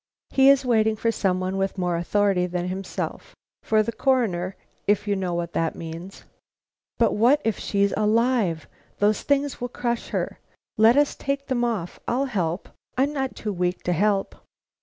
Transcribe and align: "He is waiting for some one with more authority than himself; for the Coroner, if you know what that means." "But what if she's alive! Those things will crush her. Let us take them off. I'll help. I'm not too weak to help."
"He 0.31 0.49
is 0.49 0.65
waiting 0.65 0.95
for 0.95 1.11
some 1.11 1.39
one 1.39 1.57
with 1.57 1.77
more 1.77 1.95
authority 1.95 2.47
than 2.47 2.69
himself; 2.69 3.35
for 3.61 3.83
the 3.83 3.91
Coroner, 3.91 4.55
if 4.87 5.07
you 5.07 5.15
know 5.15 5.35
what 5.35 5.53
that 5.53 5.75
means." 5.75 6.23
"But 6.97 7.13
what 7.13 7.39
if 7.45 7.59
she's 7.59 7.93
alive! 7.95 8.67
Those 8.97 9.21
things 9.21 9.61
will 9.61 9.69
crush 9.69 10.07
her. 10.09 10.39
Let 10.75 10.97
us 10.97 11.13
take 11.15 11.45
them 11.49 11.63
off. 11.63 11.99
I'll 12.07 12.25
help. 12.25 12.67
I'm 12.97 13.13
not 13.13 13.35
too 13.35 13.53
weak 13.53 13.83
to 13.83 13.93
help." 13.93 14.33